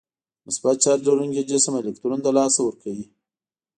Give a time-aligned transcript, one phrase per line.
[0.03, 0.03] د
[0.47, 3.05] مثبت چارج لرونکی جسم الکترون له لاسه ورکوي.